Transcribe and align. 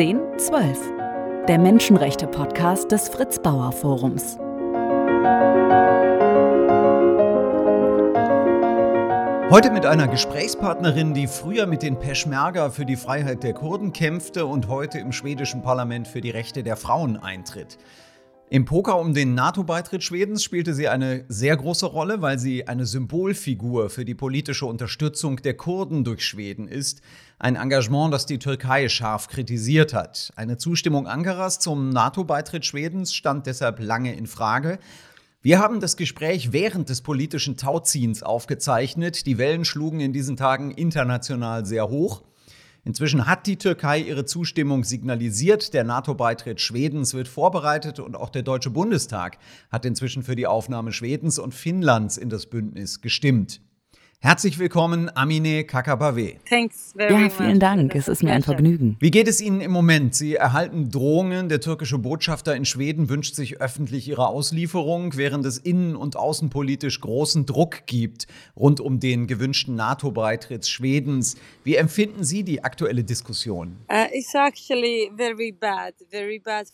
1012, 0.00 1.44
der 1.46 1.58
Menschenrechte-Podcast 1.58 2.90
des 2.90 3.10
Fritz 3.10 3.38
Bauer 3.38 3.70
Forums. 3.70 4.38
Heute 9.50 9.70
mit 9.70 9.84
einer 9.84 10.08
Gesprächspartnerin, 10.08 11.12
die 11.12 11.26
früher 11.26 11.66
mit 11.66 11.82
den 11.82 11.98
Peschmerga 11.98 12.70
für 12.70 12.86
die 12.86 12.96
Freiheit 12.96 13.42
der 13.42 13.52
Kurden 13.52 13.92
kämpfte 13.92 14.46
und 14.46 14.68
heute 14.68 14.98
im 14.98 15.12
schwedischen 15.12 15.60
Parlament 15.60 16.08
für 16.08 16.22
die 16.22 16.30
Rechte 16.30 16.62
der 16.62 16.76
Frauen 16.76 17.18
eintritt. 17.18 17.76
Im 18.52 18.64
Poker 18.64 18.98
um 18.98 19.14
den 19.14 19.34
NATO-Beitritt 19.34 20.02
Schwedens 20.02 20.42
spielte 20.42 20.74
sie 20.74 20.88
eine 20.88 21.24
sehr 21.28 21.56
große 21.56 21.86
Rolle, 21.86 22.20
weil 22.20 22.36
sie 22.36 22.66
eine 22.66 22.84
Symbolfigur 22.84 23.90
für 23.90 24.04
die 24.04 24.16
politische 24.16 24.66
Unterstützung 24.66 25.36
der 25.36 25.54
Kurden 25.54 26.02
durch 26.02 26.26
Schweden 26.26 26.66
ist. 26.66 27.00
Ein 27.38 27.54
Engagement, 27.54 28.12
das 28.12 28.26
die 28.26 28.40
Türkei 28.40 28.88
scharf 28.88 29.28
kritisiert 29.28 29.94
hat. 29.94 30.32
Eine 30.34 30.58
Zustimmung 30.58 31.06
Ankaras 31.06 31.60
zum 31.60 31.90
NATO-Beitritt 31.90 32.66
Schwedens 32.66 33.14
stand 33.14 33.46
deshalb 33.46 33.78
lange 33.78 34.16
in 34.16 34.26
Frage. 34.26 34.80
Wir 35.42 35.60
haben 35.60 35.78
das 35.78 35.96
Gespräch 35.96 36.52
während 36.52 36.88
des 36.88 37.02
politischen 37.02 37.56
Tauziehens 37.56 38.24
aufgezeichnet. 38.24 39.26
Die 39.26 39.38
Wellen 39.38 39.64
schlugen 39.64 40.00
in 40.00 40.12
diesen 40.12 40.36
Tagen 40.36 40.72
international 40.72 41.66
sehr 41.66 41.88
hoch. 41.88 42.24
Inzwischen 42.84 43.26
hat 43.26 43.46
die 43.46 43.58
Türkei 43.58 44.00
ihre 44.00 44.24
Zustimmung 44.24 44.84
signalisiert. 44.84 45.74
Der 45.74 45.84
NATO-Beitritt 45.84 46.60
Schwedens 46.60 47.14
wird 47.14 47.28
vorbereitet 47.28 48.00
und 48.00 48.16
auch 48.16 48.30
der 48.30 48.42
Deutsche 48.42 48.70
Bundestag 48.70 49.38
hat 49.70 49.84
inzwischen 49.84 50.22
für 50.22 50.36
die 50.36 50.46
Aufnahme 50.46 50.92
Schwedens 50.92 51.38
und 51.38 51.54
Finnlands 51.54 52.16
in 52.16 52.30
das 52.30 52.46
Bündnis 52.46 53.00
gestimmt. 53.00 53.60
Herzlich 54.22 54.58
willkommen, 54.58 55.10
Amine 55.16 55.64
Kakabave. 55.64 56.34
Ja, 56.50 57.30
vielen 57.30 57.58
Dank. 57.58 57.94
Es 57.94 58.06
ist 58.06 58.22
mir 58.22 58.32
ein 58.32 58.42
Vergnügen. 58.42 58.98
Wie 59.00 59.10
geht 59.10 59.26
es 59.26 59.40
Ihnen 59.40 59.62
im 59.62 59.70
Moment? 59.70 60.14
Sie 60.14 60.34
erhalten 60.34 60.90
Drohungen. 60.90 61.48
Der 61.48 61.62
türkische 61.62 61.96
Botschafter 61.96 62.54
in 62.54 62.66
Schweden 62.66 63.08
wünscht 63.08 63.34
sich 63.34 63.62
öffentlich 63.62 64.06
Ihre 64.08 64.26
Auslieferung, 64.26 65.16
während 65.16 65.46
es 65.46 65.56
innen- 65.56 65.96
und 65.96 66.16
außenpolitisch 66.16 67.00
großen 67.00 67.46
Druck 67.46 67.86
gibt 67.86 68.26
rund 68.54 68.78
um 68.80 69.00
den 69.00 69.26
gewünschten 69.26 69.74
NATO-Beitritt 69.74 70.68
Schwedens. 70.68 71.36
Wie 71.64 71.76
empfinden 71.76 72.22
Sie 72.22 72.42
die 72.42 72.62
aktuelle 72.62 73.04
Diskussion? 73.04 73.78
Uh, 73.90 74.04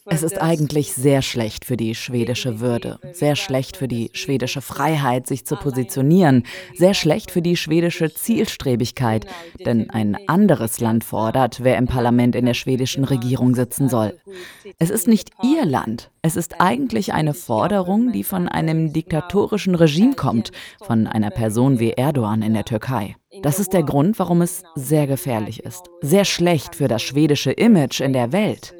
es 0.07 0.23
ist 0.25 0.43
eigentlich 0.43 0.93
sehr 0.95 1.23
schlecht 1.23 1.65
für 1.65 1.77
die 1.77 1.95
schwedische 1.95 2.59
Würde, 2.59 2.99
sehr 3.13 3.37
schlecht 3.37 3.77
für 3.77 3.87
die 3.87 4.11
schwedische 4.15 4.63
Freiheit, 4.63 5.29
sich 5.29 5.47
zu 5.47 5.55
positionieren, 5.55 6.43
sehr 6.75 6.95
schlecht 6.95 7.36
für 7.36 7.36
für 7.37 7.43
die 7.43 7.59
schwedische 7.59 8.15
Zielstrebigkeit, 8.15 9.27
denn 9.67 9.91
ein 9.91 10.17
anderes 10.27 10.81
Land 10.81 11.05
fordert, 11.05 11.63
wer 11.63 11.77
im 11.77 11.87
Parlament 11.87 12.35
in 12.35 12.47
der 12.47 12.55
schwedischen 12.55 13.05
Regierung 13.05 13.55
sitzen 13.55 13.91
soll. 13.91 14.19
Es 14.79 14.89
ist 14.89 15.07
nicht 15.07 15.33
ihr 15.43 15.67
Land, 15.67 16.11
es 16.23 16.35
ist 16.35 16.63
eigentlich 16.63 17.13
eine 17.13 17.35
Forderung, 17.35 18.11
die 18.11 18.25
von 18.25 18.49
einem 18.49 18.95
diktatorischen 18.95 19.75
Regime 19.75 20.15
kommt, 20.15 20.51
von 20.81 21.07
einer 21.07 21.29
Person 21.29 21.79
wie 21.79 21.91
Erdogan 21.91 22.41
in 22.41 22.55
der 22.55 22.65
Türkei. 22.65 23.17
Das 23.43 23.61
ist 23.61 23.75
der 23.75 23.83
Grund, 23.83 24.19
warum 24.19 24.41
es 24.41 24.63
sehr 24.75 25.07
gefährlich 25.07 25.63
ist, 25.63 25.91
sehr 26.01 26.25
schlecht 26.25 26.75
für 26.75 26.89
das 26.89 27.03
schwedische 27.03 27.53
Image 27.53 28.01
in 28.01 28.15
der 28.15 28.33
Welt. 28.33 28.75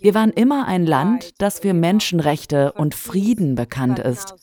Wir 0.00 0.14
waren 0.14 0.30
immer 0.30 0.66
ein 0.66 0.86
Land, 0.86 1.40
das 1.40 1.60
für 1.60 1.74
Menschenrechte 1.74 2.72
und 2.72 2.94
Frieden 2.94 3.54
bekannt 3.54 3.98
ist. 3.98 4.34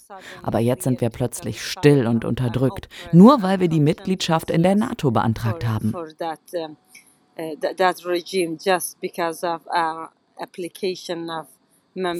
Aber 0.43 0.59
jetzt 0.59 0.83
sind 0.83 1.01
wir 1.01 1.09
plötzlich 1.09 1.61
still 1.61 2.07
und 2.07 2.25
unterdrückt, 2.25 2.89
nur 3.11 3.41
weil 3.41 3.59
wir 3.59 3.67
die 3.67 3.79
Mitgliedschaft 3.79 4.51
in 4.51 4.63
der 4.63 4.75
NATO 4.75 5.11
beantragt 5.11 5.65
haben. 5.65 5.93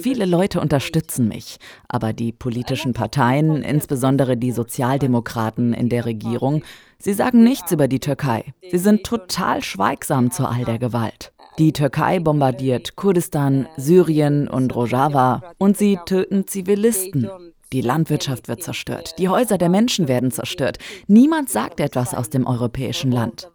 Viele 0.00 0.24
Leute 0.24 0.60
unterstützen 0.60 1.28
mich, 1.28 1.58
aber 1.86 2.14
die 2.14 2.32
politischen 2.32 2.94
Parteien, 2.94 3.62
insbesondere 3.62 4.38
die 4.38 4.52
Sozialdemokraten 4.52 5.74
in 5.74 5.90
der 5.90 6.06
Regierung, 6.06 6.62
sie 6.98 7.12
sagen 7.12 7.44
nichts 7.44 7.72
über 7.72 7.86
die 7.86 8.00
Türkei. 8.00 8.54
Sie 8.70 8.78
sind 8.78 9.04
total 9.04 9.62
schweigsam 9.62 10.30
zu 10.30 10.46
all 10.46 10.64
der 10.64 10.78
Gewalt. 10.78 11.34
Die 11.58 11.72
Türkei 11.72 12.18
bombardiert 12.18 12.96
Kurdistan, 12.96 13.66
Syrien 13.78 14.46
und 14.46 14.76
Rojava 14.76 15.42
und 15.56 15.78
sie 15.78 15.98
töten 16.04 16.46
Zivilisten. 16.46 17.30
Die 17.72 17.80
Landwirtschaft 17.80 18.48
wird 18.48 18.62
zerstört, 18.62 19.14
die 19.18 19.28
Häuser 19.28 19.56
der 19.56 19.70
Menschen 19.70 20.06
werden 20.06 20.30
zerstört. 20.30 20.78
Niemand 21.06 21.48
sagt 21.48 21.80
etwas 21.80 22.14
aus 22.14 22.28
dem 22.28 22.46
europäischen 22.46 23.10
Land. 23.10 23.50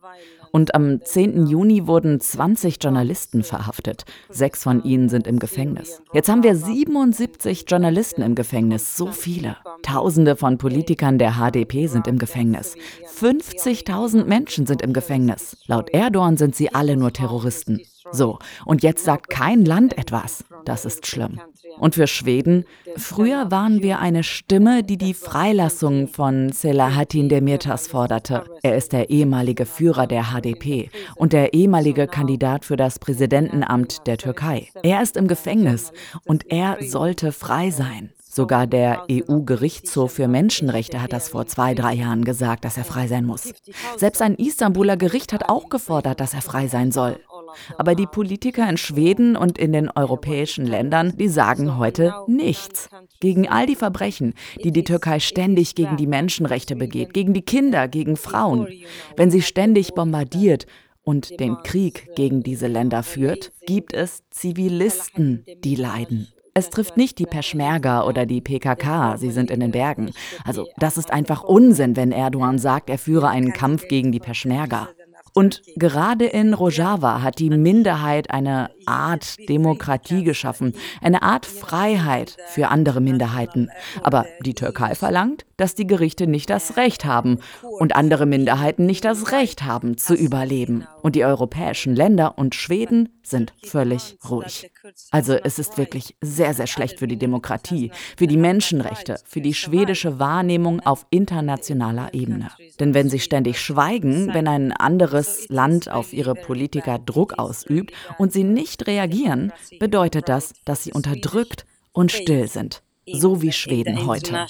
Und 0.52 0.76
am 0.76 1.02
10. 1.02 1.48
Juni 1.48 1.88
wurden 1.88 2.20
20 2.20 2.78
Journalisten 2.82 3.44
verhaftet. 3.44 4.04
Sechs 4.30 4.64
von 4.64 4.84
ihnen 4.84 5.08
sind 5.08 5.28
im 5.28 5.40
Gefängnis. 5.40 6.02
Jetzt 6.14 6.28
haben 6.28 6.44
wir 6.44 6.56
77 6.56 7.66
Journalisten 7.68 8.22
im 8.22 8.36
Gefängnis. 8.36 8.98
So 8.98 9.08
viele. 9.12 9.56
Tausende 9.82 10.36
von 10.36 10.58
Politikern 10.58 11.18
der 11.18 11.36
HDP 11.36 11.88
sind 11.88 12.08
im 12.08 12.18
Gefängnis. 12.18 12.76
50.000 13.18 14.26
Menschen 14.26 14.66
sind 14.66 14.82
im 14.82 14.92
Gefängnis. 14.92 15.56
Laut 15.68 15.90
Erdogan 15.92 16.36
sind 16.36 16.56
sie 16.56 16.74
alle 16.74 16.98
nur 16.98 17.14
Terroristen. 17.14 17.80
So, 18.12 18.40
und 18.66 18.84
jetzt 18.84 19.06
sagt 19.06 19.30
kein 19.30 19.66
Land 19.66 19.98
etwas. 19.98 20.44
Das 20.66 20.86
ist 20.86 21.08
schlimm. 21.08 21.40
Und 21.80 21.96
für 21.96 22.08
Schweden, 22.08 22.66
früher 22.96 23.50
waren 23.52 23.82
wir 23.82 24.00
eine 24.00 24.24
Stimme, 24.24 24.84
die 24.84 24.98
die 24.98 25.14
Freilassung 25.14 26.08
von 26.08 26.52
Selahattin 26.52 27.30
Demirtas 27.30 27.88
forderte. 27.88 28.44
Er 28.62 28.76
ist 28.76 28.92
der 28.92 29.10
ehemalige 29.10 29.66
Führer 29.66 30.08
der 30.08 30.26
HDP 30.32 30.90
und 31.16 31.34
der 31.34 31.54
ehemalige 31.54 32.08
Kandidat 32.08 32.66
für 32.66 32.76
das 32.76 33.00
Präsidentenamt 33.00 34.06
der 34.08 34.18
Türkei. 34.18 34.68
Er 34.84 35.02
ist 35.02 35.18
im 35.18 35.28
Gefängnis 35.28 35.92
und 36.26 36.52
er 36.52 36.78
sollte 36.82 37.32
frei 37.32 37.72
sein. 37.72 38.12
Sogar 38.34 38.66
der 38.66 39.08
EU-Gerichtshof 39.12 40.14
für 40.14 40.30
Menschenrechte 40.30 41.02
hat 41.02 41.12
das 41.12 41.28
vor 41.28 41.48
zwei, 41.48 41.74
drei 41.74 41.96
Jahren 41.96 42.24
gesagt, 42.24 42.64
dass 42.64 42.78
er 42.78 42.86
frei 42.86 43.08
sein 43.08 43.26
muss. 43.26 43.54
Selbst 43.98 44.22
ein 44.22 44.36
Istanbuler 44.36 44.96
Gericht 44.96 45.34
hat 45.34 45.50
auch 45.50 45.68
gefordert, 45.68 46.22
dass 46.22 46.34
er 46.34 46.42
frei 46.42 46.70
sein 46.70 46.94
soll. 46.94 47.20
Aber 47.78 47.96
die 47.96 48.08
Politiker 48.08 48.70
in 48.70 48.78
Schweden 48.78 49.36
und 49.36 49.58
in 49.58 49.74
den 49.74 49.90
europäischen 49.90 50.66
Ländern, 50.66 51.16
die 51.18 51.28
sagen 51.28 51.78
heute 51.78 52.14
nichts. 52.28 52.90
Gegen 53.20 53.48
all 53.48 53.66
die 53.66 53.76
Verbrechen, 53.76 54.34
die 54.64 54.72
die 54.72 54.84
Türkei 54.84 55.20
ständig 55.20 55.76
gegen 55.76 55.98
die 55.98 56.08
Menschenrechte 56.08 56.76
begeht, 56.76 57.14
gegen 57.14 57.34
die 57.34 57.44
Kinder, 57.44 57.88
gegen 57.88 58.18
Frauen, 58.18 58.68
wenn 59.16 59.32
sie 59.32 59.42
ständig 59.42 59.94
bombardiert 59.94 60.66
und 61.04 61.40
den 61.40 61.58
Krieg 61.64 62.16
gegen 62.16 62.44
diese 62.44 62.68
Länder 62.68 63.04
führt, 63.04 63.52
gibt 63.66 63.94
es 63.94 64.24
Zivilisten, 64.30 65.46
die 65.64 65.76
leiden. 65.76 66.28
Es 66.54 66.70
trifft 66.70 66.98
nicht 66.98 67.18
die 67.18 67.26
Peschmerga 67.26 68.04
oder 68.04 68.26
die 68.26 68.42
PKK, 68.42 69.16
sie 69.18 69.32
sind 69.32 69.50
in 69.50 69.62
den 69.62 69.72
Bergen. 69.72 70.12
Also 70.44 70.68
das 70.78 70.98
ist 70.98 71.12
einfach 71.12 71.44
Unsinn, 71.44 71.96
wenn 71.96 72.12
Erdogan 72.12 72.60
sagt, 72.60 72.90
er 72.90 72.98
führe 72.98 73.30
einen 73.30 73.54
Kampf 73.54 73.88
gegen 73.88 74.12
die 74.12 74.20
Peschmerga. 74.20 74.90
Und 75.34 75.62
gerade 75.76 76.26
in 76.26 76.54
Rojava 76.54 77.22
hat 77.22 77.40
die 77.40 77.50
Minderheit 77.50 78.32
eine 78.32 78.72
Art 78.86 79.38
Demokratie 79.48 80.24
geschaffen, 80.24 80.74
eine 81.02 81.22
Art 81.22 81.46
Freiheit 81.46 82.38
für 82.48 82.68
andere 82.68 83.02
Minderheiten. 83.02 83.70
Aber 84.02 84.26
die 84.44 84.54
Türkei 84.54 84.96
verlangt, 84.96 85.46
dass 85.58 85.76
die 85.76 85.88
Gerichte 85.88 86.28
nicht 86.28 86.50
das 86.50 86.76
Recht 86.76 87.06
haben 87.06 87.38
und 87.62 87.96
andere 87.96 88.26
Minderheiten 88.26 88.86
nicht 88.86 89.06
das 89.06 89.32
Recht 89.32 89.64
haben 89.64 89.98
zu 89.98 90.16
überleben. 90.16 90.88
Und 91.02 91.16
die 91.16 91.24
europäischen 91.24 91.96
Länder 91.96 92.38
und 92.38 92.56
Schweden 92.56 93.10
sind 93.24 93.54
völlig 93.64 94.18
ruhig. 94.30 94.72
Also 95.12 95.34
es 95.34 95.60
ist 95.60 95.78
wirklich 95.78 96.16
sehr, 96.22 96.54
sehr 96.54 96.68
schlecht 96.68 97.00
für 97.00 97.08
die 97.08 97.18
Demokratie, 97.18 97.92
für 98.18 98.28
die 98.28 98.38
Menschenrechte, 98.38 99.20
für 99.26 99.42
die 99.42 99.54
schwedische 99.54 100.20
Wahrnehmung 100.20 100.80
auf 100.82 101.06
internationaler 101.12 102.14
Ebene. 102.14 102.50
Denn 102.80 102.94
wenn 102.94 103.10
sie 103.10 103.20
ständig 103.20 103.62
schweigen, 103.62 104.34
wenn 104.34 104.48
ein 104.48 104.72
anderes 104.72 105.21
Land 105.50 105.90
auf 105.90 106.14
ihre 106.14 106.36
Politiker 106.36 107.00
Druck 107.00 107.38
ausübt 107.38 107.94
und 108.18 108.32
sie 108.34 108.44
nicht 108.44 108.88
reagieren, 108.88 109.52
bedeutet 109.80 110.30
das, 110.30 110.54
dass 110.66 110.84
sie 110.84 110.94
unterdrückt 110.94 111.66
und 111.94 112.12
still 112.12 112.48
sind, 112.48 112.84
so 113.06 113.42
wie 113.42 113.52
Schweden 113.52 114.06
heute. 114.06 114.48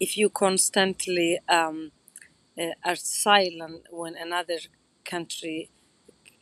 if 0.00 0.16
you 0.16 0.28
constantly 0.28 1.38
um, 1.48 1.92
uh, 2.58 2.72
are 2.84 2.96
silent 2.96 3.82
when 3.90 4.14
another 4.16 4.58
country 5.04 5.70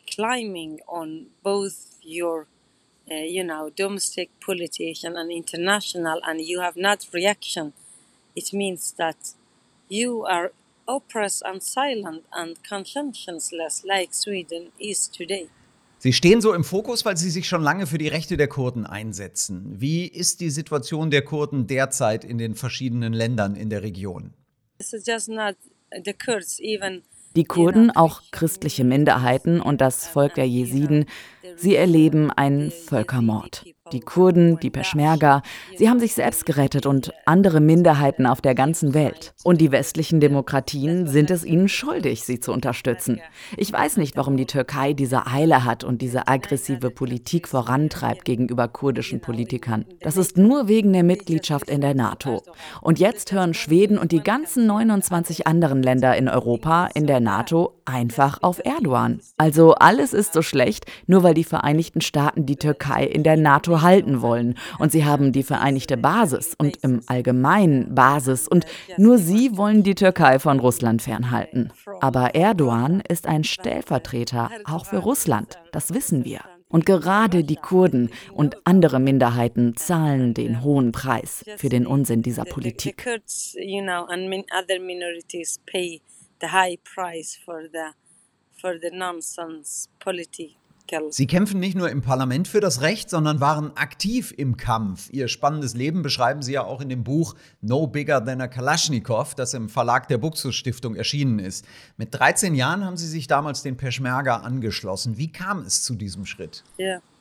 climbing 0.06 0.80
on 0.88 1.26
both 1.42 1.96
your 2.02 2.46
uh, 3.10 3.14
you 3.14 3.44
know 3.44 3.70
domestic 3.70 4.30
politician 4.40 5.16
and 5.16 5.30
international 5.30 6.20
and 6.26 6.40
you 6.40 6.60
have 6.60 6.76
not 6.76 7.06
reaction 7.12 7.72
it 8.34 8.52
means 8.52 8.92
that 8.92 9.34
you 9.92 10.24
are 10.26 10.50
oppressed 10.86 11.44
and 11.44 11.62
silent 11.62 12.24
and 12.30 12.56
conscienceless 12.64 13.84
like 13.84 14.14
Sweden 14.14 14.72
is 14.78 15.10
today. 15.10 15.48
Sie 15.98 16.12
stehen 16.12 16.40
so 16.40 16.52
im 16.52 16.64
Fokus, 16.64 17.04
weil 17.04 17.16
Sie 17.16 17.30
sich 17.30 17.46
schon 17.46 17.62
lange 17.62 17.86
für 17.86 17.98
die 17.98 18.08
Rechte 18.08 18.36
der 18.36 18.48
Kurden 18.48 18.86
einsetzen. 18.86 19.76
Wie 19.78 20.06
ist 20.06 20.40
die 20.40 20.50
Situation 20.50 21.10
der 21.10 21.22
Kurden 21.22 21.68
derzeit 21.68 22.24
in 22.24 22.38
den 22.38 22.56
verschiedenen 22.56 23.12
Ländern 23.12 23.54
in 23.54 23.70
der 23.70 23.82
Region? 23.82 24.32
It's 24.80 25.06
just 25.06 25.28
not 25.28 25.56
the 26.04 26.12
Kurds, 26.12 26.58
even 26.58 27.02
Die 27.36 27.44
Kurden, 27.44 27.90
auch 27.90 28.22
christliche 28.30 28.84
Minderheiten 28.84 29.60
und 29.60 29.80
das 29.80 30.06
Volk 30.06 30.34
der 30.34 30.46
Jesiden, 30.46 31.06
sie 31.56 31.76
erleben 31.76 32.30
einen 32.30 32.70
Völkermord. 32.70 33.64
Die 33.92 34.00
Kurden, 34.00 34.58
die 34.60 34.70
Peschmerga, 34.70 35.42
sie 35.76 35.90
haben 35.90 36.00
sich 36.00 36.14
selbst 36.14 36.46
gerettet 36.46 36.86
und 36.86 37.12
andere 37.26 37.60
Minderheiten 37.60 38.26
auf 38.26 38.40
der 38.40 38.54
ganzen 38.54 38.94
Welt. 38.94 39.34
Und 39.44 39.60
die 39.60 39.70
westlichen 39.70 40.18
Demokratien 40.18 41.06
sind 41.06 41.30
es 41.30 41.44
ihnen 41.44 41.68
schuldig, 41.68 42.22
sie 42.22 42.40
zu 42.40 42.52
unterstützen. 42.52 43.20
Ich 43.56 43.70
weiß 43.70 43.98
nicht, 43.98 44.16
warum 44.16 44.38
die 44.38 44.46
Türkei 44.46 44.94
diese 44.94 45.26
Eile 45.26 45.64
hat 45.64 45.84
und 45.84 46.00
diese 46.00 46.26
aggressive 46.26 46.90
Politik 46.90 47.48
vorantreibt 47.48 48.24
gegenüber 48.24 48.66
kurdischen 48.68 49.20
Politikern. 49.20 49.84
Das 50.00 50.16
ist 50.16 50.38
nur 50.38 50.68
wegen 50.68 50.92
der 50.92 51.02
Mitgliedschaft 51.02 51.68
in 51.68 51.82
der 51.82 51.94
NATO. 51.94 52.42
Und 52.80 52.98
jetzt 52.98 53.32
hören 53.32 53.52
Schweden 53.52 53.98
und 53.98 54.12
die 54.12 54.22
ganzen 54.22 54.66
29 54.66 55.46
anderen 55.46 55.82
Länder 55.82 56.16
in 56.16 56.28
Europa 56.28 56.88
in 56.94 57.06
der 57.06 57.20
NATO 57.20 57.74
einfach 57.84 58.38
auf 58.42 58.60
Erdogan. 58.64 59.20
Also 59.36 59.74
alles 59.74 60.12
ist 60.12 60.32
so 60.32 60.42
schlecht, 60.42 60.86
nur 61.06 61.22
weil 61.22 61.34
die 61.34 61.44
Vereinigten 61.44 62.00
Staaten 62.00 62.46
die 62.46 62.56
Türkei 62.56 63.04
in 63.04 63.22
der 63.22 63.36
NATO 63.36 63.82
halten 63.82 64.22
wollen. 64.22 64.56
Und 64.78 64.92
sie 64.92 65.04
haben 65.04 65.32
die 65.32 65.42
vereinigte 65.42 65.96
Basis 65.96 66.54
und 66.58 66.78
im 66.82 67.00
Allgemeinen 67.06 67.94
Basis. 67.94 68.48
Und 68.48 68.66
nur 68.96 69.18
sie 69.18 69.56
wollen 69.56 69.82
die 69.82 69.94
Türkei 69.94 70.38
von 70.38 70.60
Russland 70.60 71.02
fernhalten. 71.02 71.72
Aber 72.00 72.34
Erdogan 72.34 73.02
ist 73.08 73.26
ein 73.26 73.44
Stellvertreter 73.44 74.50
auch 74.64 74.86
für 74.86 74.98
Russland. 74.98 75.58
Das 75.72 75.94
wissen 75.94 76.24
wir. 76.24 76.40
Und 76.72 76.86
gerade 76.86 77.44
die 77.44 77.56
Kurden 77.56 78.10
und 78.32 78.56
andere 78.64 78.98
Minderheiten 78.98 79.76
zahlen 79.76 80.32
den 80.32 80.62
hohen 80.62 80.90
Preis 80.90 81.44
für 81.58 81.68
den 81.68 81.86
Unsinn 81.86 82.22
dieser 82.22 82.46
Politik. 82.46 83.06
For 88.60 88.78
the 88.80 88.90
nonsense 88.92 89.88
politic. 89.98 90.56
Sie 91.10 91.26
kämpfen 91.26 91.58
nicht 91.58 91.74
nur 91.74 91.88
im 91.90 92.02
Parlament 92.02 92.48
für 92.48 92.60
das 92.60 92.82
Recht, 92.82 93.08
sondern 93.08 93.40
waren 93.40 93.74
aktiv 93.76 94.34
im 94.36 94.58
Kampf. 94.58 95.08
Ihr 95.10 95.28
spannendes 95.28 95.74
Leben 95.74 96.02
beschreiben 96.02 96.42
Sie 96.42 96.52
ja 96.52 96.64
auch 96.64 96.82
in 96.82 96.90
dem 96.90 97.02
Buch 97.02 97.34
No 97.62 97.86
Bigger 97.86 98.22
Than 98.22 98.42
a 98.42 98.48
Kalashnikov, 98.48 99.34
das 99.34 99.54
im 99.54 99.70
Verlag 99.70 100.08
der 100.08 100.18
Buxus 100.18 100.54
Stiftung 100.54 100.94
erschienen 100.94 101.38
ist. 101.38 101.64
Mit 101.96 102.14
13 102.14 102.54
Jahren 102.54 102.84
haben 102.84 102.98
Sie 102.98 103.08
sich 103.08 103.26
damals 103.26 103.62
den 103.62 103.78
Peschmerga 103.78 104.38
angeschlossen. 104.38 105.16
Wie 105.16 105.32
kam 105.32 105.60
es 105.60 105.82
zu 105.82 105.94
diesem 105.94 106.26
Schritt? 106.26 106.62
Ja. 106.76 106.98
Uh, 106.98 107.11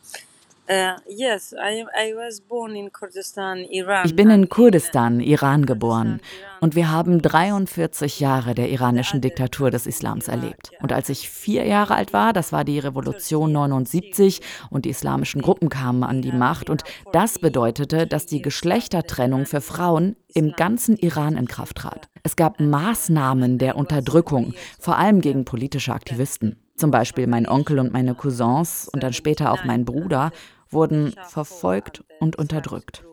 ich 4.06 4.16
bin 4.16 4.30
in 4.30 4.48
Kurdistan, 4.48 5.20
Iran 5.20 5.66
geboren. 5.66 6.22
Und 6.62 6.76
wir 6.76 6.92
haben 6.92 7.22
43 7.22 8.20
Jahre 8.20 8.54
der 8.54 8.70
iranischen 8.70 9.20
Diktatur 9.20 9.72
des 9.72 9.88
Islams 9.88 10.28
erlebt. 10.28 10.72
Und 10.82 10.94
als 10.94 11.10
ich 11.10 11.30
vier 11.30 11.66
Jahre 11.66 11.96
alt 11.96 12.14
war, 12.14 12.34
das 12.34 12.52
war 12.54 12.64
die 12.64 12.80
Revolution 12.80 13.52
79 13.52 14.42
und 14.70 14.86
die 14.86 14.92
islamischen 14.92 15.42
Gruppen 15.42 15.70
kamen 15.70 16.04
an 16.04 16.22
die 16.22 16.32
Macht. 16.32 16.70
und 16.70 16.84
das 17.12 17.40
bedeutete, 17.40 18.08
dass 18.08 18.26
die 18.26 18.42
Geschlechtertrennung 18.42 19.46
für 19.46 19.62
Frauen 19.62 20.16
im 20.34 20.54
ganzen 20.54 20.96
Iran 20.96 21.36
in 21.36 21.48
Kraft 21.48 21.78
trat. 21.78 22.10
Es 22.24 22.36
gab 22.36 22.60
Maßnahmen 22.60 23.58
der 23.58 23.76
Unterdrückung, 23.76 24.54
vor 24.80 24.98
allem 24.98 25.22
gegen 25.22 25.44
politische 25.44 25.94
Aktivisten. 25.94 26.58
Zum 26.76 26.92
Beispiel 26.92 27.28
mein 27.28 27.48
Onkel 27.48 27.80
und 27.80 27.92
meine 27.94 28.16
Cousins 28.16 28.90
und 28.92 29.04
dann 29.04 29.14
später 29.14 29.52
auch 29.52 29.66
mein 29.66 29.86
Bruder 29.86 30.32
wurden 30.72 31.14
verfolgt 31.28 32.04
und 32.20 32.36
unterdrückt. 32.38 33.04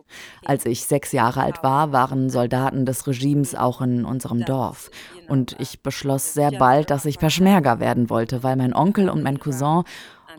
Als 0.45 0.65
ich 0.65 0.85
sechs 0.85 1.11
Jahre 1.11 1.43
alt 1.43 1.61
war, 1.61 1.91
waren 1.91 2.29
Soldaten 2.29 2.85
des 2.85 3.05
Regimes 3.05 3.55
auch 3.55 3.81
in 3.81 4.05
unserem 4.05 4.43
Dorf. 4.43 4.89
Und 5.27 5.55
ich 5.59 5.83
beschloss 5.83 6.33
sehr 6.33 6.51
bald, 6.51 6.89
dass 6.89 7.05
ich 7.05 7.19
Peschmerga 7.19 7.79
werden 7.79 8.09
wollte, 8.09 8.41
weil 8.41 8.55
mein 8.55 8.73
Onkel 8.73 9.09
und 9.09 9.21
mein 9.21 9.39
Cousin 9.39 9.83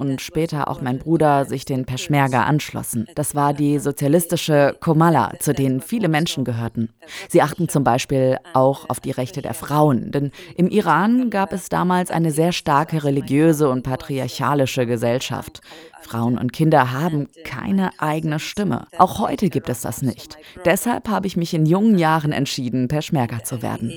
und 0.00 0.20
später 0.20 0.68
auch 0.68 0.80
mein 0.80 0.98
Bruder 0.98 1.44
sich 1.44 1.64
den 1.64 1.84
Peschmerga 1.84 2.44
anschlossen. 2.44 3.06
Das 3.14 3.34
war 3.34 3.52
die 3.52 3.78
sozialistische 3.78 4.76
Komala, 4.80 5.34
zu 5.38 5.52
denen 5.52 5.80
viele 5.80 6.08
Menschen 6.08 6.44
gehörten. 6.44 6.90
Sie 7.28 7.42
achten 7.42 7.68
zum 7.68 7.84
Beispiel 7.84 8.38
auch 8.54 8.88
auf 8.88 9.00
die 9.00 9.10
Rechte 9.10 9.42
der 9.42 9.54
Frauen, 9.54 10.10
denn 10.10 10.32
im 10.56 10.68
Iran 10.68 11.30
gab 11.30 11.52
es 11.52 11.68
damals 11.68 12.10
eine 12.10 12.30
sehr 12.30 12.52
starke 12.52 13.04
religiöse 13.04 13.68
und 13.68 13.82
patriarchalische 13.82 14.86
Gesellschaft. 14.86 15.60
Frauen 16.02 16.38
und 16.38 16.52
Kinder 16.52 16.92
haben 16.92 17.28
keine 17.44 17.90
eigene 17.98 18.40
Stimme. 18.40 18.86
Auch 18.98 19.18
heute 19.18 19.50
gibt 19.50 19.68
es 19.68 19.82
das 19.82 20.02
nicht. 20.02 20.38
Deshalb 20.64 21.08
habe 21.08 21.26
ich 21.26 21.36
mich 21.36 21.54
in 21.54 21.66
jungen 21.66 21.98
Jahren 21.98 22.32
entschieden, 22.32 22.88
Peschmerga 22.88 23.44
zu 23.44 23.62
werden. 23.62 23.92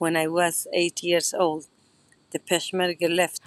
When 0.00 0.14
I 0.14 0.28
was 0.28 0.68
eight 0.72 1.02
years 1.02 1.34
old. 1.34 1.66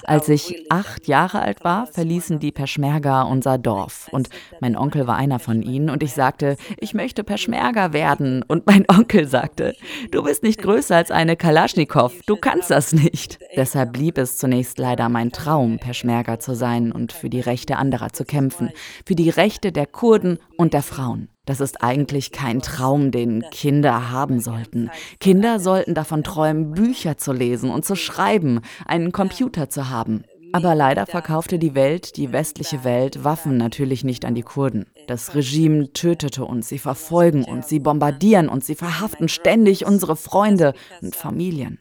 Als 0.03 0.27
ich 0.29 0.65
acht 0.71 1.07
Jahre 1.07 1.41
alt 1.41 1.63
war, 1.63 1.85
verließen 1.87 2.39
die 2.39 2.51
Peschmerga 2.51 3.23
unser 3.23 3.57
Dorf. 3.57 4.07
Und 4.11 4.29
mein 4.59 4.75
Onkel 4.75 5.05
war 5.05 5.15
einer 5.15 5.39
von 5.39 5.61
ihnen. 5.61 5.89
Und 5.89 6.01
ich 6.01 6.13
sagte, 6.13 6.57
ich 6.77 6.93
möchte 6.93 7.23
Peschmerga 7.23 7.93
werden. 7.93 8.43
Und 8.47 8.65
mein 8.65 8.85
Onkel 8.89 9.27
sagte, 9.27 9.75
du 10.11 10.23
bist 10.23 10.43
nicht 10.43 10.61
größer 10.61 10.95
als 10.95 11.11
eine 11.11 11.35
Kalaschnikow. 11.35 12.13
Du 12.25 12.35
kannst 12.35 12.71
das 12.71 12.93
nicht. 12.93 13.39
Deshalb 13.55 13.93
blieb 13.93 14.17
es 14.17 14.37
zunächst 14.37 14.79
leider 14.79 15.09
mein 15.09 15.31
Traum, 15.31 15.77
Peschmerga 15.77 16.39
zu 16.39 16.55
sein 16.55 16.91
und 16.91 17.13
für 17.13 17.29
die 17.29 17.41
Rechte 17.41 17.77
anderer 17.77 18.13
zu 18.13 18.25
kämpfen. 18.25 18.71
Für 19.05 19.15
die 19.15 19.29
Rechte 19.29 19.71
der 19.71 19.85
Kurden 19.85 20.39
und 20.57 20.73
der 20.73 20.83
Frauen. 20.83 21.29
Das 21.51 21.59
ist 21.59 21.83
eigentlich 21.83 22.31
kein 22.31 22.61
Traum, 22.61 23.11
den 23.11 23.43
Kinder 23.51 24.09
haben 24.09 24.39
sollten. 24.39 24.89
Kinder 25.19 25.59
sollten 25.59 25.93
davon 25.93 26.23
träumen, 26.23 26.71
Bücher 26.71 27.17
zu 27.17 27.33
lesen 27.33 27.71
und 27.71 27.83
zu 27.83 27.97
schreiben, 27.97 28.61
einen 28.85 29.11
Computer 29.11 29.69
zu 29.69 29.89
haben. 29.89 30.23
Aber 30.53 30.75
leider 30.75 31.05
verkaufte 31.05 31.59
die 31.59 31.75
Welt, 31.75 32.15
die 32.15 32.31
westliche 32.31 32.85
Welt, 32.85 33.25
Waffen 33.25 33.57
natürlich 33.57 34.05
nicht 34.05 34.23
an 34.23 34.33
die 34.33 34.43
Kurden. 34.43 34.85
Das 35.07 35.35
Regime 35.35 35.91
tötete 35.91 36.45
uns, 36.45 36.69
sie 36.69 36.79
verfolgen 36.79 37.43
uns, 37.43 37.67
sie 37.67 37.79
bombardieren 37.79 38.47
uns, 38.47 38.65
sie 38.65 38.75
verhaften 38.75 39.27
ständig 39.27 39.85
unsere 39.85 40.15
Freunde 40.15 40.73
und 41.01 41.17
Familien. 41.17 41.79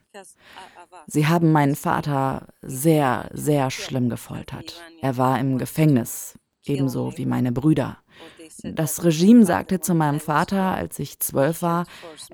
Sie 1.07 1.29
haben 1.29 1.53
meinen 1.53 1.77
Vater 1.77 2.49
sehr, 2.61 3.31
sehr 3.33 3.71
schlimm 3.71 4.09
gefoltert. 4.09 4.83
Er 5.01 5.17
war 5.17 5.39
im 5.39 5.59
Gefängnis, 5.59 6.35
ebenso 6.65 7.17
wie 7.17 7.27
meine 7.27 7.53
Brüder. 7.53 7.99
Das 8.63 9.05
Regime 9.05 9.45
sagte 9.45 9.81
zu 9.81 9.95
meinem 9.95 10.21
Vater, 10.21 10.75
als 10.75 10.99
ich 10.99 11.19
zwölf 11.21 11.63
war, 11.63 11.87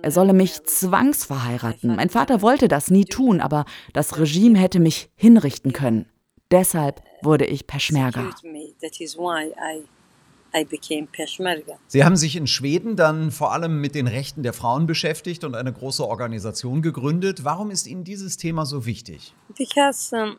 er 0.03 0.11
solle 0.11 0.33
mich 0.33 0.63
zwangsverheiraten. 0.65 1.97
Mein 1.97 2.11
Vater 2.11 2.43
wollte 2.43 2.69
das 2.69 2.91
nie 2.91 3.05
tun, 3.05 3.41
aber 3.41 3.65
das 3.93 4.19
Regime 4.19 4.59
hätte 4.59 4.81
mich 4.81 5.11
hinrichten 5.15 5.73
können. 5.73 6.07
Deshalb 6.51 7.03
wurde 7.23 7.47
ich 7.47 7.67
Peschmerga. 7.67 8.31
Sie 11.89 12.05
haben 12.05 12.17
sich 12.17 12.37
in 12.37 12.47
Schweden 12.47 12.97
dann 12.97 13.31
vor 13.31 13.53
allem 13.53 13.81
mit 13.81 13.95
den 13.95 14.07
Rechten 14.07 14.43
der 14.43 14.53
Frauen 14.53 14.87
beschäftigt 14.87 15.45
und 15.45 15.55
eine 15.55 15.73
große 15.73 16.07
Organisation 16.07 16.83
gegründet. 16.83 17.45
Warum 17.45 17.71
ist 17.71 17.87
Ihnen 17.87 18.05
dieses 18.05 18.37
Thema 18.37 18.65
so 18.65 18.87
wichtig? 18.87 19.35
Because 19.57 20.17
um, 20.17 20.37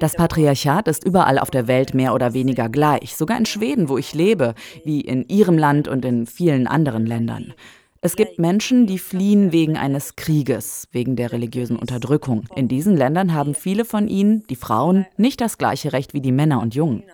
das 0.00 0.14
Patriarchat 0.14 0.88
ist 0.88 1.04
überall 1.04 1.38
auf 1.38 1.50
der 1.50 1.66
Welt 1.66 1.94
mehr 1.94 2.14
oder 2.14 2.34
weniger 2.34 2.68
gleich, 2.68 3.16
sogar 3.16 3.38
in 3.38 3.46
Schweden, 3.46 3.88
wo 3.88 3.98
ich 3.98 4.14
lebe, 4.14 4.54
wie 4.84 5.00
in 5.00 5.26
Ihrem 5.28 5.58
Land 5.58 5.88
und 5.88 6.04
in 6.04 6.26
vielen 6.26 6.66
anderen 6.66 7.06
Ländern. 7.06 7.54
Es 8.04 8.16
gibt 8.16 8.40
Menschen, 8.40 8.88
die 8.88 8.98
fliehen 8.98 9.52
wegen 9.52 9.76
eines 9.76 10.16
Krieges, 10.16 10.88
wegen 10.90 11.14
der 11.14 11.30
religiösen 11.30 11.76
Unterdrückung. 11.76 12.46
In 12.56 12.66
diesen 12.66 12.96
Ländern 12.96 13.32
haben 13.32 13.54
viele 13.54 13.84
von 13.84 14.08
ihnen, 14.08 14.44
die 14.48 14.56
Frauen, 14.56 15.06
nicht 15.16 15.40
das 15.40 15.56
gleiche 15.56 15.92
Recht 15.92 16.12
wie 16.12 16.20
die 16.20 16.32
Männer 16.32 16.60
und 16.60 16.74
Jungen. 16.74 17.04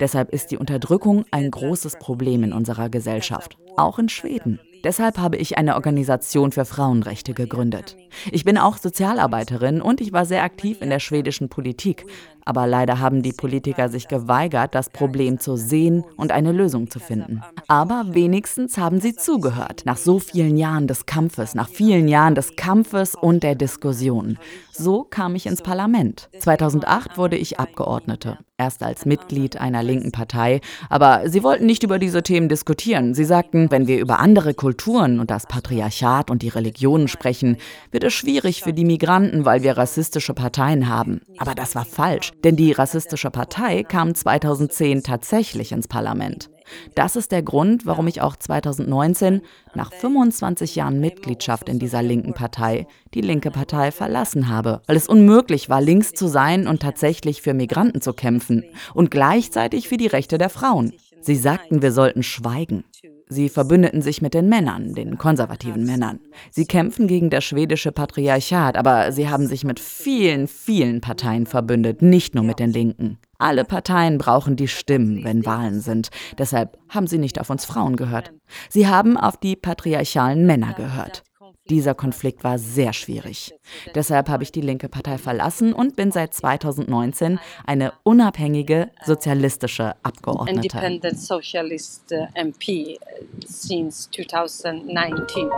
Deshalb 0.00 0.30
ist 0.30 0.50
die 0.50 0.56
Unterdrückung 0.56 1.24
ein 1.30 1.48
großes 1.48 2.00
Problem 2.00 2.42
in 2.42 2.52
unserer 2.52 2.88
Gesellschaft, 2.88 3.56
auch 3.76 4.00
in 4.00 4.08
Schweden. 4.08 4.58
Deshalb 4.84 5.18
habe 5.18 5.36
ich 5.36 5.58
eine 5.58 5.76
Organisation 5.76 6.52
für 6.52 6.64
Frauenrechte 6.64 7.34
gegründet. 7.34 7.96
Ich 8.30 8.44
bin 8.44 8.58
auch 8.58 8.76
Sozialarbeiterin 8.76 9.80
und 9.80 10.00
ich 10.00 10.12
war 10.12 10.26
sehr 10.26 10.42
aktiv 10.42 10.82
in 10.82 10.90
der 10.90 10.98
schwedischen 10.98 11.48
Politik. 11.48 12.04
Aber 12.44 12.66
leider 12.66 12.98
haben 12.98 13.22
die 13.22 13.32
Politiker 13.32 13.88
sich 13.88 14.08
geweigert, 14.08 14.74
das 14.74 14.90
Problem 14.90 15.38
zu 15.38 15.56
sehen 15.56 16.04
und 16.16 16.32
eine 16.32 16.52
Lösung 16.52 16.90
zu 16.90 16.98
finden. 16.98 17.42
Aber 17.68 18.04
wenigstens 18.08 18.78
haben 18.78 19.00
sie 19.00 19.14
zugehört, 19.14 19.82
nach 19.84 19.96
so 19.96 20.18
vielen 20.18 20.56
Jahren 20.56 20.86
des 20.86 21.06
Kampfes, 21.06 21.54
nach 21.54 21.68
vielen 21.68 22.08
Jahren 22.08 22.34
des 22.34 22.56
Kampfes 22.56 23.14
und 23.14 23.42
der 23.42 23.54
Diskussion. 23.54 24.38
So 24.72 25.04
kam 25.04 25.34
ich 25.34 25.46
ins 25.46 25.62
Parlament. 25.62 26.28
2008 26.38 27.18
wurde 27.18 27.36
ich 27.36 27.60
Abgeordnete 27.60 28.38
erst 28.62 28.82
als 28.84 29.06
Mitglied 29.06 29.56
einer 29.60 29.82
linken 29.82 30.12
Partei, 30.12 30.60
aber 30.88 31.28
sie 31.28 31.42
wollten 31.42 31.66
nicht 31.66 31.82
über 31.82 31.98
diese 31.98 32.22
Themen 32.22 32.48
diskutieren. 32.48 33.12
Sie 33.12 33.24
sagten, 33.24 33.70
wenn 33.72 33.88
wir 33.88 33.98
über 33.98 34.20
andere 34.20 34.54
Kulturen 34.54 35.18
und 35.18 35.30
das 35.30 35.46
Patriarchat 35.46 36.30
und 36.30 36.42
die 36.42 36.48
Religionen 36.48 37.08
sprechen, 37.08 37.56
wird 37.90 38.04
es 38.04 38.12
schwierig 38.12 38.62
für 38.62 38.72
die 38.72 38.84
Migranten, 38.84 39.44
weil 39.44 39.64
wir 39.64 39.76
rassistische 39.76 40.32
Parteien 40.32 40.88
haben. 40.88 41.22
Aber 41.38 41.56
das 41.56 41.74
war 41.74 41.84
falsch, 41.84 42.31
denn 42.44 42.56
die 42.56 42.72
rassistische 42.72 43.30
Partei 43.30 43.82
kam 43.82 44.14
2010 44.14 45.02
tatsächlich 45.02 45.72
ins 45.72 45.88
Parlament. 45.88 46.50
Das 46.94 47.16
ist 47.16 47.32
der 47.32 47.42
Grund, 47.42 47.86
warum 47.86 48.06
ich 48.06 48.20
auch 48.20 48.36
2019, 48.36 49.42
nach 49.74 49.92
25 49.92 50.76
Jahren 50.76 51.00
Mitgliedschaft 51.00 51.68
in 51.68 51.78
dieser 51.78 52.02
linken 52.02 52.34
Partei, 52.34 52.86
die 53.14 53.20
linke 53.20 53.50
Partei 53.50 53.90
verlassen 53.90 54.48
habe, 54.48 54.82
weil 54.86 54.96
es 54.96 55.08
unmöglich 55.08 55.68
war, 55.68 55.80
links 55.80 56.12
zu 56.12 56.28
sein 56.28 56.66
und 56.66 56.80
tatsächlich 56.80 57.42
für 57.42 57.54
Migranten 57.54 58.00
zu 58.00 58.12
kämpfen 58.12 58.64
und 58.94 59.10
gleichzeitig 59.10 59.88
für 59.88 59.96
die 59.96 60.06
Rechte 60.06 60.38
der 60.38 60.50
Frauen. 60.50 60.92
Sie 61.20 61.36
sagten, 61.36 61.82
wir 61.82 61.92
sollten 61.92 62.22
schweigen. 62.22 62.84
Sie 63.28 63.48
verbündeten 63.48 64.02
sich 64.02 64.22
mit 64.22 64.34
den 64.34 64.48
Männern, 64.48 64.94
den 64.94 65.18
konservativen 65.18 65.84
Männern. 65.84 66.20
Sie 66.50 66.66
kämpfen 66.66 67.06
gegen 67.06 67.30
das 67.30 67.44
schwedische 67.44 67.92
Patriarchat, 67.92 68.76
aber 68.76 69.12
sie 69.12 69.28
haben 69.28 69.46
sich 69.46 69.64
mit 69.64 69.80
vielen, 69.80 70.48
vielen 70.48 71.00
Parteien 71.00 71.46
verbündet, 71.46 72.02
nicht 72.02 72.34
nur 72.34 72.44
mit 72.44 72.58
den 72.58 72.72
Linken. 72.72 73.18
Alle 73.38 73.64
Parteien 73.64 74.18
brauchen 74.18 74.56
die 74.56 74.68
Stimmen, 74.68 75.24
wenn 75.24 75.44
Wahlen 75.44 75.80
sind. 75.80 76.10
Deshalb 76.38 76.78
haben 76.88 77.06
sie 77.06 77.18
nicht 77.18 77.40
auf 77.40 77.50
uns 77.50 77.64
Frauen 77.64 77.96
gehört. 77.96 78.32
Sie 78.68 78.86
haben 78.86 79.16
auf 79.16 79.36
die 79.36 79.56
patriarchalen 79.56 80.46
Männer 80.46 80.74
gehört. 80.74 81.24
Dieser 81.72 81.94
Konflikt 81.94 82.44
war 82.44 82.58
sehr 82.58 82.92
schwierig. 82.92 83.54
Deshalb 83.94 84.28
habe 84.28 84.42
ich 84.42 84.52
die 84.52 84.60
linke 84.60 84.90
Partei 84.90 85.16
verlassen 85.16 85.72
und 85.72 85.96
bin 85.96 86.12
seit 86.12 86.34
2019 86.34 87.40
eine 87.64 87.94
unabhängige 88.02 88.90
sozialistische 89.06 89.94
Abgeordnete. 90.02 90.76
Independent 90.76 91.18
Socialist 91.18 92.12
uh, 92.12 92.26
MP 92.34 92.98
uh, 93.00 93.24
since 93.46 94.10
2019. 94.10 95.48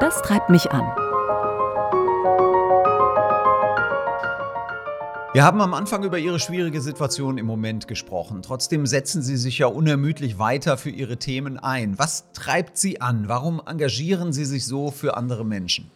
Das 0.00 0.22
treibt 0.22 0.48
mich 0.48 0.70
an. 0.72 1.01
Wir 5.34 5.44
haben 5.44 5.62
am 5.62 5.72
Anfang 5.72 6.04
über 6.04 6.18
Ihre 6.18 6.38
schwierige 6.38 6.82
Situation 6.82 7.38
im 7.38 7.46
Moment 7.46 7.88
gesprochen. 7.88 8.42
Trotzdem 8.42 8.86
setzen 8.86 9.22
Sie 9.22 9.38
sich 9.38 9.56
ja 9.60 9.66
unermüdlich 9.66 10.38
weiter 10.38 10.76
für 10.76 10.90
Ihre 10.90 11.16
Themen 11.16 11.58
ein. 11.58 11.98
Was 11.98 12.30
treibt 12.34 12.76
Sie 12.76 13.00
an? 13.00 13.28
Warum 13.28 13.62
engagieren 13.64 14.34
Sie 14.34 14.44
sich 14.44 14.66
so 14.66 14.90
für 14.90 15.16
andere 15.16 15.46
Menschen? 15.46 15.90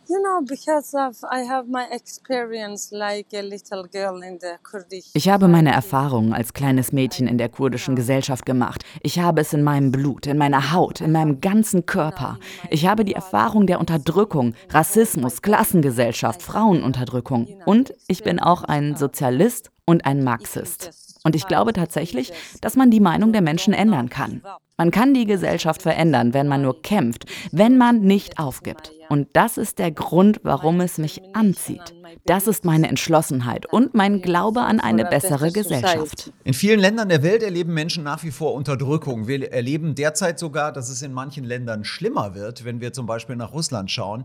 Ich 5.12 5.28
habe 5.28 5.49
meine 5.49 5.73
Erfahrungen 5.73 6.33
als 6.33 6.55
kleines 6.55 6.93
Mädchen 6.93 7.28
in 7.28 7.37
der 7.37 7.50
kurdischen 7.50 7.95
Gesellschaft 7.95 8.47
gemacht. 8.47 8.85
Ich 9.02 9.19
habe 9.19 9.43
es 9.43 9.52
in 9.52 9.62
meinem 9.62 9.93
Blut, 9.93 10.26
in 10.26 10.38
meiner 10.38 10.73
Haut, 10.73 11.02
in 11.02 11.12
meinem 11.12 11.43
ganzen 11.43 11.85
Körper. 11.85 12.38
Ich 12.71 12.87
habe 12.87 13.05
die 13.05 13.14
Erfahrung 13.14 13.66
der 13.66 13.81
Unterdrückung, 13.81 14.55
Rassismus, 14.71 15.43
Klassengesellschaft, 15.43 16.40
Frauenunterdrückung. 16.40 17.49
Und 17.66 17.93
ich 18.09 18.23
bin 18.23 18.40
auch 18.40 18.64
ein 18.64 18.97
Sozial 18.97 19.25
Sozialist 19.26 19.71
und 19.85 20.04
ein 20.06 20.23
Marxist. 20.23 21.21
Und 21.25 21.35
ich 21.35 21.49
glaube 21.49 21.73
tatsächlich, 21.73 22.33
dass 22.61 22.76
man 22.76 22.90
die 22.90 23.00
Meinung 23.00 23.33
der 23.33 23.42
Menschen 23.42 23.75
ändern 23.75 24.09
kann. 24.09 24.42
Man 24.78 24.90
kann 24.92 25.14
die 25.14 25.26
Gesellschaft 25.26 25.83
verändern, 25.83 26.35
wenn 26.35 26.47
man 26.47 26.62
nur 26.62 26.83
kämpft, 26.83 27.25
wenn 27.50 27.76
man 27.78 28.02
nicht 28.02 28.38
aufgibt. 28.38 28.92
Und 29.09 29.28
das 29.33 29.56
ist 29.56 29.78
der 29.78 29.90
Grund, 29.90 30.40
warum 30.45 30.80
es 30.80 30.99
mich 30.99 31.23
anzieht. 31.35 31.95
Das 32.26 32.47
ist 32.47 32.64
meine 32.64 32.88
Entschlossenheit 32.88 33.66
und 33.66 33.95
mein 33.95 34.23
Glaube 34.23 34.61
an 34.61 34.78
eine 34.78 35.04
bessere 35.04 35.50
Gesellschaft. 35.50 36.33
In 36.45 36.54
vielen 36.54 36.78
Ländern 36.78 37.09
der 37.09 37.23
Welt 37.23 37.42
erleben 37.42 37.75
Menschen 37.75 38.04
nach 38.04 38.23
wie 38.23 38.30
vor 38.30 38.54
Unterdrückung. 38.54 39.26
Wir 39.26 39.50
erleben 39.52 39.95
derzeit 39.95 40.38
sogar, 40.38 40.73
dass 40.73 40.88
es 40.90 41.02
in 41.02 41.12
manchen 41.12 41.45
Ländern 41.45 41.85
schlimmer 41.85 42.35
wird, 42.35 42.64
wenn 42.64 42.80
wir 42.80 42.92
zum 42.92 43.06
Beispiel 43.06 43.37
nach 43.37 43.52
Russland 43.52 43.90
schauen. 43.90 44.25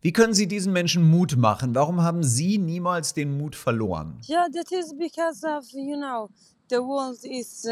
Wie 0.00 0.12
können 0.12 0.32
Sie 0.32 0.46
diesen 0.46 0.72
Menschen 0.72 1.02
Mut 1.02 1.36
machen? 1.36 1.74
Warum 1.74 2.02
haben 2.02 2.22
Sie 2.22 2.58
niemals 2.58 3.14
den 3.14 3.36
Mut 3.36 3.56
verloren? 3.56 4.20
Yeah, 4.28 4.46
that 4.52 4.70
is 4.70 4.94
because 4.96 5.44
of, 5.44 5.64
you 5.72 5.96
know, 5.96 6.28
the 6.70 6.76
world 6.76 7.18
is 7.24 7.66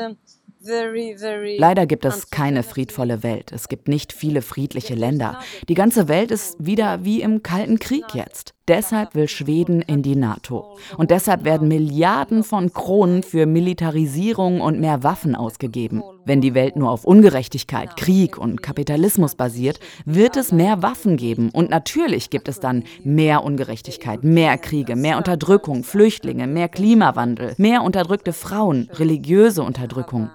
Leider 1.58 1.86
gibt 1.86 2.04
es 2.04 2.30
keine 2.30 2.62
friedvolle 2.62 3.22
Welt. 3.22 3.52
Es 3.52 3.68
gibt 3.68 3.88
nicht 3.88 4.12
viele 4.12 4.42
friedliche 4.42 4.94
Länder. 4.94 5.38
Die 5.68 5.74
ganze 5.74 6.08
Welt 6.08 6.30
ist 6.30 6.56
wieder 6.58 7.04
wie 7.04 7.20
im 7.20 7.42
Kalten 7.42 7.78
Krieg 7.78 8.14
jetzt. 8.14 8.55
Deshalb 8.68 9.14
will 9.14 9.28
Schweden 9.28 9.80
in 9.80 10.02
die 10.02 10.16
NATO. 10.16 10.76
Und 10.96 11.12
deshalb 11.12 11.44
werden 11.44 11.68
Milliarden 11.68 12.42
von 12.42 12.72
Kronen 12.72 13.22
für 13.22 13.46
Militarisierung 13.46 14.60
und 14.60 14.80
mehr 14.80 15.04
Waffen 15.04 15.36
ausgegeben. 15.36 16.02
Wenn 16.24 16.40
die 16.40 16.54
Welt 16.54 16.74
nur 16.74 16.90
auf 16.90 17.04
Ungerechtigkeit, 17.04 17.96
Krieg 17.96 18.36
und 18.36 18.62
Kapitalismus 18.62 19.36
basiert, 19.36 19.78
wird 20.04 20.36
es 20.36 20.50
mehr 20.50 20.82
Waffen 20.82 21.16
geben. 21.16 21.50
Und 21.50 21.70
natürlich 21.70 22.28
gibt 22.28 22.48
es 22.48 22.58
dann 22.58 22.82
mehr 23.04 23.44
Ungerechtigkeit, 23.44 24.24
mehr 24.24 24.58
Kriege, 24.58 24.96
mehr 24.96 25.16
Unterdrückung, 25.16 25.84
Flüchtlinge, 25.84 26.48
mehr 26.48 26.68
Klimawandel, 26.68 27.54
mehr 27.58 27.82
unterdrückte 27.82 28.32
Frauen, 28.32 28.90
religiöse 28.94 29.62
Unterdrückung. 29.62 30.30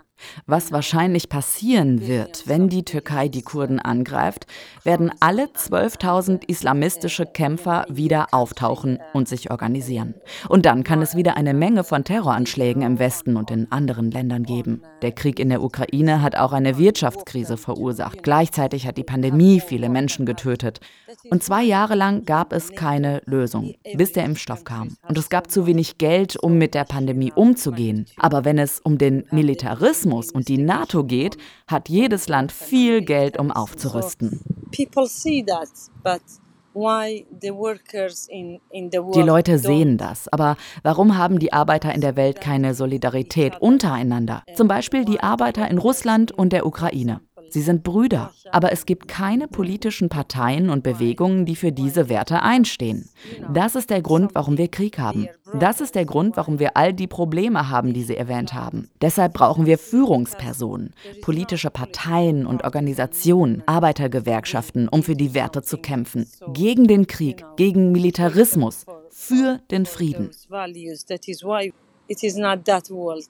Was 0.45 0.71
wahrscheinlich 0.71 1.29
passieren 1.29 2.07
wird, 2.07 2.47
wenn 2.47 2.69
die 2.69 2.83
Türkei 2.83 3.27
die 3.27 3.41
Kurden 3.41 3.79
angreift, 3.79 4.47
werden 4.83 5.11
alle 5.19 5.45
12.000 5.45 6.47
islamistische 6.47 7.25
Kämpfer 7.25 7.85
wieder 7.89 8.27
auftauchen 8.31 8.99
und 9.13 9.27
sich 9.27 9.51
organisieren. 9.51 10.15
Und 10.49 10.65
dann 10.65 10.83
kann 10.83 11.01
es 11.01 11.15
wieder 11.15 11.37
eine 11.37 11.53
Menge 11.53 11.83
von 11.83 12.03
Terroranschlägen 12.03 12.81
im 12.81 12.99
Westen 12.99 13.35
und 13.37 13.51
in 13.51 13.71
anderen 13.71 14.11
Ländern 14.11 14.43
geben. 14.43 14.81
Der 15.01 15.11
Krieg 15.11 15.39
in 15.39 15.49
der 15.49 15.63
Ukraine 15.63 16.21
hat 16.21 16.35
auch 16.35 16.53
eine 16.53 16.77
Wirtschaftskrise 16.77 17.57
verursacht. 17.57 18.23
Gleichzeitig 18.23 18.87
hat 18.87 18.97
die 18.97 19.03
Pandemie 19.03 19.59
viele 19.59 19.89
Menschen 19.89 20.25
getötet. 20.25 20.79
Und 21.29 21.43
zwei 21.43 21.63
Jahre 21.63 21.95
lang 21.95 22.25
gab 22.25 22.53
es 22.53 22.71
keine 22.73 23.21
Lösung, 23.25 23.73
bis 23.95 24.13
der 24.13 24.25
Impfstoff 24.25 24.63
kam. 24.63 24.97
Und 25.07 25.17
es 25.17 25.29
gab 25.29 25.49
zu 25.49 25.65
wenig 25.65 25.97
Geld, 25.97 26.35
um 26.35 26.57
mit 26.57 26.73
der 26.73 26.85
Pandemie 26.85 27.31
umzugehen. 27.33 28.05
Aber 28.17 28.45
wenn 28.45 28.57
es 28.57 28.79
um 28.79 28.97
den 28.97 29.25
Militarismus 29.31 30.10
und 30.11 30.47
die 30.47 30.57
NATO 30.57 31.03
geht, 31.03 31.37
hat 31.67 31.89
jedes 31.89 32.27
Land 32.27 32.51
viel 32.51 33.01
Geld, 33.01 33.39
um 33.39 33.51
aufzurüsten. 33.51 34.41
Die 39.13 39.21
Leute 39.21 39.57
sehen 39.57 39.97
das, 39.97 40.27
aber 40.29 40.55
warum 40.83 41.17
haben 41.17 41.39
die 41.39 41.51
Arbeiter 41.51 41.93
in 41.93 42.01
der 42.01 42.15
Welt 42.15 42.39
keine 42.39 42.73
Solidarität 42.73 43.61
untereinander? 43.61 44.43
Zum 44.55 44.67
Beispiel 44.67 45.03
die 45.03 45.19
Arbeiter 45.19 45.69
in 45.69 45.77
Russland 45.77 46.31
und 46.31 46.53
der 46.53 46.65
Ukraine. 46.65 47.19
Sie 47.51 47.61
sind 47.61 47.83
Brüder, 47.83 48.31
aber 48.51 48.71
es 48.71 48.85
gibt 48.85 49.09
keine 49.09 49.49
politischen 49.49 50.07
Parteien 50.07 50.69
und 50.69 50.83
Bewegungen, 50.83 51.45
die 51.45 51.57
für 51.57 51.73
diese 51.73 52.07
Werte 52.07 52.41
einstehen. 52.41 53.09
Das 53.53 53.75
ist 53.75 53.89
der 53.89 54.01
Grund, 54.01 54.33
warum 54.33 54.57
wir 54.57 54.69
Krieg 54.69 54.97
haben. 54.97 55.27
Das 55.59 55.81
ist 55.81 55.95
der 55.95 56.05
Grund, 56.05 56.37
warum 56.37 56.59
wir 56.59 56.77
all 56.77 56.93
die 56.93 57.07
Probleme 57.07 57.69
haben, 57.69 57.93
die 57.93 58.03
Sie 58.03 58.15
erwähnt 58.15 58.53
haben. 58.53 58.89
Deshalb 59.01 59.33
brauchen 59.33 59.65
wir 59.65 59.77
Führungspersonen, 59.77 60.93
politische 61.21 61.69
Parteien 61.69 62.45
und 62.45 62.63
Organisationen, 62.63 63.63
Arbeitergewerkschaften, 63.65 64.87
um 64.87 65.03
für 65.03 65.15
die 65.15 65.33
Werte 65.33 65.61
zu 65.61 65.77
kämpfen. 65.77 66.27
Gegen 66.53 66.87
den 66.87 67.05
Krieg, 67.07 67.43
gegen 67.57 67.91
Militarismus, 67.91 68.85
für 69.09 69.59
den 69.69 69.85
Frieden. 69.85 70.31
It 72.07 72.23
is 72.23 72.35
not 72.35 72.65
that 72.65 72.89
world 72.89 73.29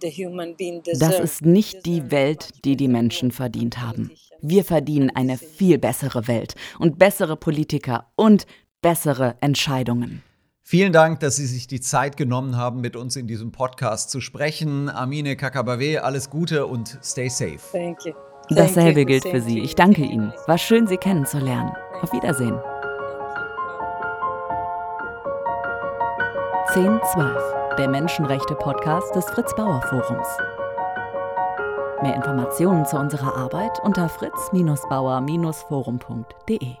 das 0.00 1.20
ist 1.20 1.42
nicht 1.42 1.86
die 1.86 2.10
Welt, 2.10 2.50
die 2.64 2.76
die 2.76 2.88
Menschen 2.88 3.30
verdient 3.30 3.80
haben. 3.80 4.10
Wir 4.42 4.64
verdienen 4.64 5.10
eine 5.14 5.38
viel 5.38 5.78
bessere 5.78 6.28
Welt 6.28 6.54
und 6.78 6.98
bessere 6.98 7.36
Politiker 7.36 8.06
und 8.16 8.46
bessere 8.82 9.36
Entscheidungen. 9.40 10.22
Vielen 10.62 10.92
Dank, 10.92 11.20
dass 11.20 11.36
Sie 11.36 11.46
sich 11.46 11.68
die 11.68 11.80
Zeit 11.80 12.16
genommen 12.16 12.56
haben, 12.56 12.80
mit 12.80 12.96
uns 12.96 13.14
in 13.14 13.28
diesem 13.28 13.52
Podcast 13.52 14.10
zu 14.10 14.20
sprechen. 14.20 14.88
Amine 14.88 15.36
Kakabave, 15.36 16.02
alles 16.02 16.28
Gute 16.28 16.66
und 16.66 16.98
stay 17.04 17.28
safe. 17.28 17.60
Thank 17.70 18.04
you. 18.04 18.12
Dasselbe 18.50 19.04
gilt 19.04 19.24
für 19.24 19.40
Sie. 19.40 19.60
Ich 19.60 19.74
danke 19.74 20.02
Ihnen. 20.02 20.32
War 20.46 20.58
schön, 20.58 20.86
Sie 20.86 20.96
kennenzulernen. 20.96 21.72
Auf 22.02 22.12
Wiedersehen. 22.12 22.58
1012 26.74 27.65
der 27.78 27.88
Menschenrechte-Podcast 27.88 29.14
des 29.14 29.24
Fritz 29.26 29.54
Bauer 29.54 29.80
Forums. 29.82 30.26
Mehr 32.02 32.16
Informationen 32.16 32.84
zu 32.86 32.96
unserer 32.96 33.36
Arbeit 33.36 33.78
unter 33.82 34.08
fritz-bauer-forum.de. 34.08 36.76